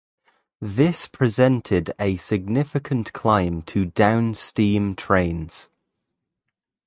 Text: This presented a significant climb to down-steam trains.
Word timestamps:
This 0.59 1.07
presented 1.07 1.93
a 1.99 2.15
significant 2.15 3.13
climb 3.13 3.61
to 3.67 3.85
down-steam 3.85 4.95
trains. 4.95 5.69